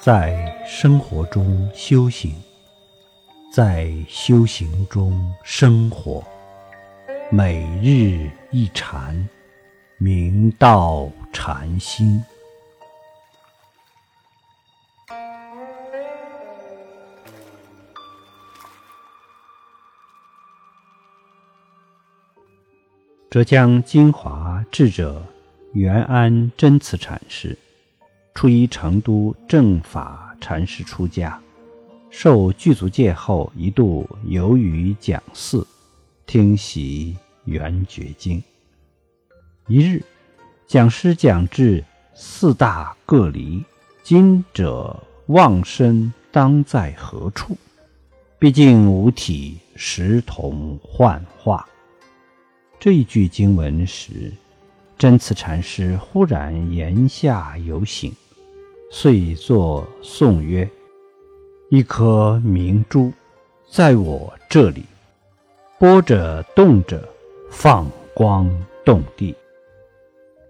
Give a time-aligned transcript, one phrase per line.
[0.00, 2.32] 在生活中修行，
[3.52, 6.24] 在修行中生活，
[7.32, 9.28] 每日一禅，
[9.98, 12.22] 明道禅心。
[23.28, 25.22] 浙江金华智者
[25.74, 27.58] 元安真慈禅师，
[28.38, 31.42] 初一成都正法禅师出家，
[32.08, 35.66] 受具足戒后，一度游于讲寺，
[36.24, 38.40] 听习圆觉经。
[39.66, 40.04] 一日，
[40.68, 41.84] 讲师讲至
[42.14, 43.60] 四大各离，
[44.04, 44.96] 今者
[45.26, 47.58] 妄身当在何处？
[48.38, 51.68] 毕竟五体实同幻化。
[52.78, 54.32] 这一句经文时，
[54.96, 58.14] 真慈禅师忽然言下有醒，
[58.90, 60.68] 遂作颂曰
[61.70, 63.12] ：“一颗明珠
[63.70, 64.84] 在我这里，
[65.78, 67.06] 波着动着，
[67.50, 68.50] 放光
[68.84, 69.34] 动地。”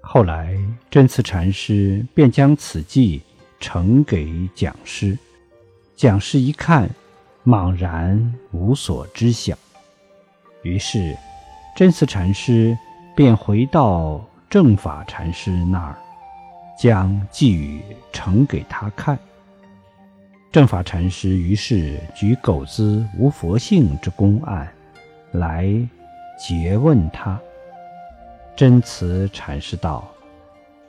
[0.00, 0.56] 后来，
[0.90, 3.20] 真慈禅师便将此记
[3.60, 5.18] 呈给讲师，
[5.96, 6.88] 讲师一看，
[7.44, 9.56] 茫然无所知晓，
[10.62, 11.16] 于是。
[11.76, 12.76] 真慈禅师
[13.14, 15.96] 便回到正法禅师那儿，
[16.78, 19.18] 将寄语呈给他看。
[20.52, 24.72] 正法禅师于是举狗子无佛性之公案
[25.32, 25.64] 来
[26.40, 27.38] 诘问他。
[28.56, 30.08] 真慈禅师道：“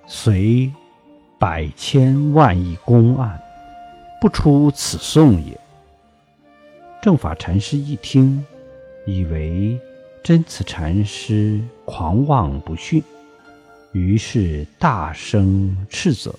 [0.07, 0.71] 随
[1.37, 3.41] 百千万亿公案，
[4.21, 5.59] 不出此颂也。”
[7.01, 8.45] 正法禅师一听，
[9.05, 9.79] 以为。
[10.21, 13.01] 真慈禅师狂妄不逊，
[13.91, 16.33] 于是大声斥责，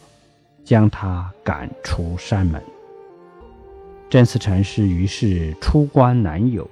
[0.65, 2.63] 将他赶出山门。
[4.09, 6.69] 真慈禅师于是出关南游，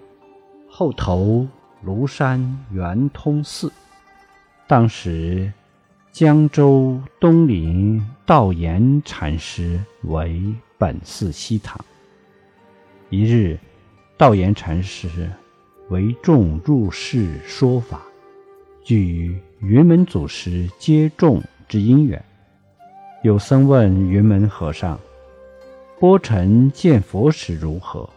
[0.68, 1.46] 后投
[1.84, 3.72] 庐山圆通寺。
[4.66, 5.52] 当时
[6.12, 10.42] 江州东林道延禅师为
[10.76, 11.78] 本寺西堂。
[13.10, 13.58] 一日，
[14.16, 15.30] 道延禅师。
[15.90, 18.02] 为众入室说法，
[18.88, 22.24] 据云门祖师接众之因缘，
[23.22, 24.98] 有僧问云门和尚
[26.00, 28.08] ：“波尘见佛时如何？”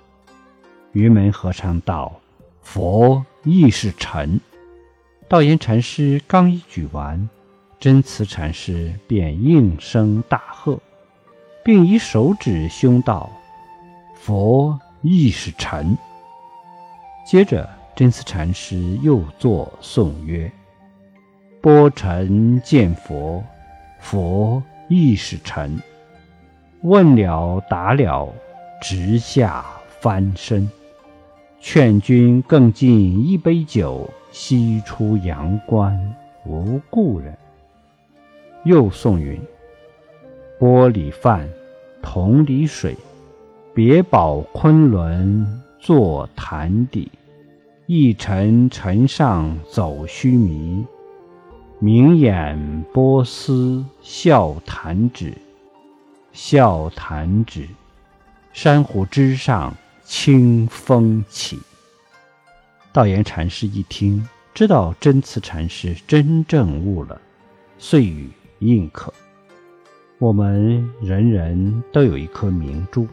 [0.94, 2.22] 云门和尚道
[2.64, 4.40] ：“佛亦是尘。”
[5.28, 7.30] 道言禅师刚一举完，
[7.78, 10.80] 真慈禅师便应声大喝，
[11.66, 13.30] 并以手指胸道
[14.16, 15.98] ：“佛亦是尘。”
[17.28, 20.50] 接着，真慈禅师又作颂曰
[21.62, 23.44] ：“波尘见佛，
[24.00, 25.80] 佛亦是尘。
[26.82, 28.34] 问了答了，
[28.82, 29.64] 直下
[30.00, 30.68] 翻身。
[31.60, 36.16] 劝君更尽一杯酒，西出阳关
[36.48, 37.38] 无故人。”
[38.66, 39.40] 又送云
[40.60, 41.48] ：“玻璃饭，
[42.02, 42.98] 铜里水，
[43.76, 47.12] 别保昆仑。”坐潭底，
[47.88, 50.86] 一尘尘上走须弥，
[51.84, 55.34] 明眼波斯笑弹指，
[56.32, 57.68] 笑弹指，
[58.54, 61.58] 珊瑚枝上清风起。
[62.94, 67.20] 道言禅师一听，知道真慈禅师真正悟了，
[67.80, 69.12] 遂语应可。
[70.20, 73.08] 我们人人都有一颗明珠。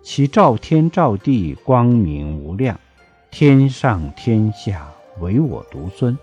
[0.00, 2.78] 其照天照地，光明无量，
[3.32, 6.16] 天上天下唯我独尊。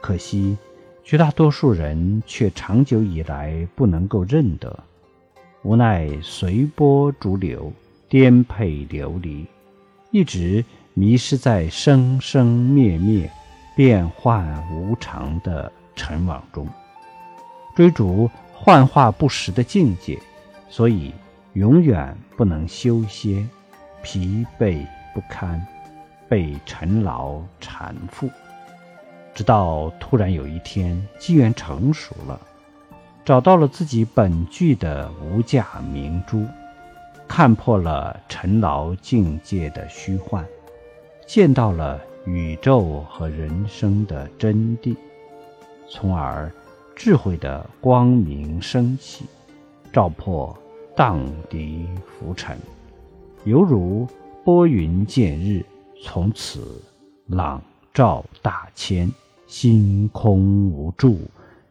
[0.00, 0.56] 可惜，
[1.04, 4.78] 绝大多数人却长久以来不能够认得，
[5.62, 7.72] 无奈随波逐流，
[8.08, 9.46] 颠沛流离，
[10.10, 13.30] 一直迷失在生生灭灭、
[13.74, 16.68] 变幻无常的尘网中，
[17.74, 20.18] 追逐幻化不实的境界，
[20.68, 21.12] 所以。
[21.54, 23.44] 永远不能休歇，
[24.04, 25.60] 疲惫不堪，
[26.28, 28.30] 被尘劳缠缚。
[29.34, 32.40] 直到突然有一天，机缘成熟了，
[33.24, 36.46] 找到了自己本具的无价明珠，
[37.26, 40.44] 看破了尘劳境界的虚幻，
[41.26, 44.96] 见到了宇宙和人生的真谛，
[45.88, 46.52] 从而
[46.94, 49.24] 智慧的光明升起，
[49.92, 50.56] 照破。
[50.96, 51.18] 荡
[51.48, 52.58] 涤浮沉，
[53.44, 54.06] 犹如
[54.44, 55.64] 拨云见日，
[56.04, 56.82] 从此
[57.26, 57.62] 朗
[57.94, 59.10] 照大千，
[59.50, 61.18] 心空无助，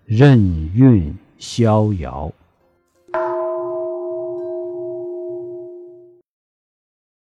[0.03, 2.29] 任运逍遥。